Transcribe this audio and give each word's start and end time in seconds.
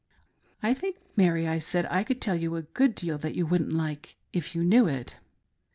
"I 0.63 0.73
think, 0.73 0.95
Mary," 1.15 1.47
I 1.47 1.59
said," 1.59 1.85
I 1.91 2.03
could 2.03 2.19
tell 2.21 2.35
you 2.35 2.55
a 2.55 2.63
good 2.63 2.95
deal 2.95 3.19
that 3.19 3.35
you 3.35 3.45
wouldn't 3.45 3.71
like 3.71 4.15
if 4.33 4.55
you 4.55 4.63
knew 4.63 4.87
it." 4.87 5.17